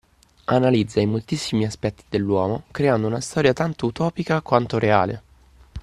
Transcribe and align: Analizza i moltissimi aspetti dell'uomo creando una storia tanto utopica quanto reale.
Analizza 0.45 0.99
i 0.99 1.05
moltissimi 1.05 1.63
aspetti 1.63 2.05
dell'uomo 2.09 2.63
creando 2.71 3.05
una 3.05 3.19
storia 3.21 3.53
tanto 3.53 3.85
utopica 3.85 4.41
quanto 4.41 4.79
reale. 4.79 5.21